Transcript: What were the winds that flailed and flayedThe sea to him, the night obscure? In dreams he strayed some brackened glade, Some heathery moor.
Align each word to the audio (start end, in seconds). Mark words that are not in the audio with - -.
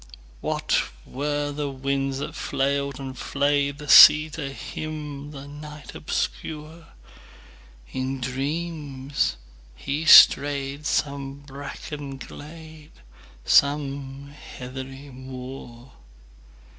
What 0.39 0.81
were 1.05 1.51
the 1.51 1.69
winds 1.69 2.17
that 2.17 2.33
flailed 2.33 2.99
and 2.99 3.13
flayedThe 3.13 3.87
sea 3.87 4.31
to 4.31 4.51
him, 4.51 5.29
the 5.29 5.47
night 5.47 5.93
obscure? 5.93 6.87
In 7.93 8.19
dreams 8.19 9.37
he 9.75 10.05
strayed 10.05 10.87
some 10.87 11.35
brackened 11.45 12.27
glade, 12.27 12.93
Some 13.45 14.31
heathery 14.33 15.11
moor. 15.11 15.91